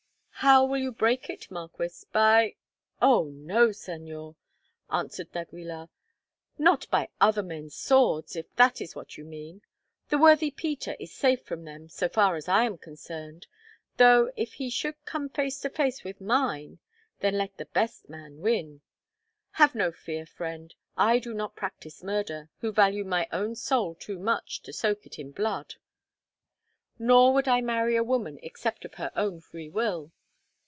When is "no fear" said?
19.75-20.25